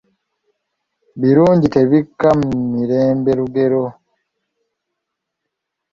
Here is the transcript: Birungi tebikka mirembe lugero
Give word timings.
Birungi 1.21 1.67
tebikka 1.75 2.29
mirembe 2.73 3.31
lugero 3.39 3.85